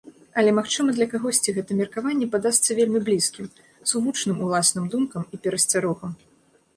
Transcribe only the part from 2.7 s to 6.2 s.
вельмі блізкім, сугучным уласным думкам і перасцярогам.